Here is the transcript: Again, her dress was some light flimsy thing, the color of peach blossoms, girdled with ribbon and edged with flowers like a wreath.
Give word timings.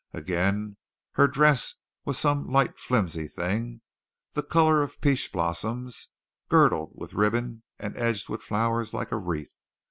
Again, 0.13 0.77
her 1.11 1.27
dress 1.27 1.75
was 2.05 2.17
some 2.17 2.49
light 2.49 2.79
flimsy 2.79 3.27
thing, 3.27 3.81
the 4.33 4.41
color 4.41 4.81
of 4.81 4.99
peach 4.99 5.31
blossoms, 5.31 6.07
girdled 6.49 6.93
with 6.95 7.13
ribbon 7.13 7.61
and 7.77 7.95
edged 7.95 8.27
with 8.27 8.41
flowers 8.41 8.95
like 8.95 9.11
a 9.11 9.17
wreath. 9.17 9.59